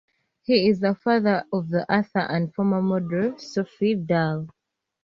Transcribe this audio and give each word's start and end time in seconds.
He 0.41 0.67
is 0.67 0.79
the 0.79 0.95
father 0.95 1.45
of 1.53 1.69
the 1.69 1.83
author 1.87 2.21
and 2.21 2.51
former 2.51 2.81
model, 2.81 3.37
Sophie 3.37 3.93
Dahl. 3.93 4.47